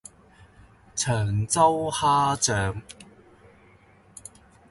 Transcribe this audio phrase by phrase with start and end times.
[0.95, 1.15] 長
[1.47, 2.81] 洲蝦醬